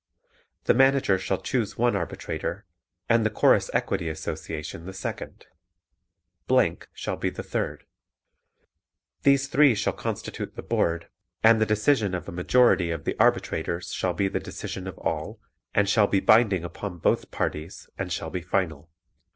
The 0.63 0.73
Manager 0.73 1.19
shall 1.19 1.39
choose 1.43 1.77
one 1.77 1.95
arbitrator, 1.95 2.65
and 3.07 3.23
the 3.23 3.29
Chorus 3.29 3.69
Equity 3.71 4.09
Association 4.09 4.87
the 4.87 4.93
second. 4.95 5.45
shall 6.95 7.17
be 7.17 7.29
the 7.29 7.43
third. 7.43 7.85
These 9.21 9.47
three 9.47 9.75
shall 9.75 9.93
constitute 9.93 10.55
the 10.55 10.63
Board 10.63 11.07
and 11.43 11.61
the 11.61 11.67
decision 11.67 12.15
of 12.15 12.27
a 12.27 12.31
majority 12.31 12.89
of 12.89 13.03
the 13.03 13.15
arbitrators 13.19 13.93
shall 13.93 14.15
be 14.15 14.27
the 14.27 14.39
decision 14.39 14.87
of 14.87 14.97
all 14.97 15.39
and 15.75 15.87
shall 15.87 16.07
be 16.07 16.19
binding 16.19 16.63
upon 16.63 16.97
both 16.97 17.29
parties 17.29 17.87
and 17.95 18.11
shall 18.11 18.31
be 18.31 18.41
final. 18.41 18.89